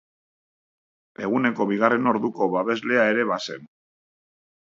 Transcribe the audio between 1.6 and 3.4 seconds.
bigarren orduko babeslea ere